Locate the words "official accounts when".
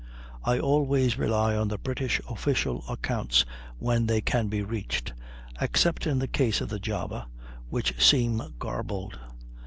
2.27-4.07